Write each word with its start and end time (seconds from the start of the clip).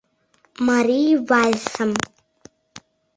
Марий 0.67 1.09
вальсым. 1.27 1.91